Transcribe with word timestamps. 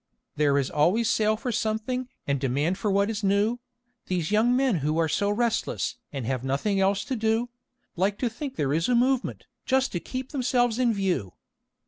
"There 0.35 0.57
is 0.57 0.71
always 0.71 1.07
sale 1.07 1.37
for 1.37 1.51
something, 1.51 2.09
and 2.25 2.39
demand 2.39 2.79
for 2.79 2.89
what 2.89 3.07
is 3.11 3.23
new. 3.23 3.59
These 4.07 4.31
young 4.31 4.55
men 4.55 4.77
who 4.77 4.97
are 4.97 5.07
so 5.07 5.29
restless, 5.29 5.97
and 6.11 6.25
have 6.25 6.43
nothing 6.43 6.79
else 6.79 7.05
to 7.05 7.15
do, 7.15 7.49
Like 7.95 8.17
to 8.17 8.27
think 8.27 8.55
there 8.55 8.73
is 8.73 8.89
'a 8.89 8.95
movement,' 8.95 9.45
just 9.63 9.91
to 9.91 9.99
keep 9.99 10.31
themselves 10.31 10.79
in 10.79 10.91
view. 10.91 11.33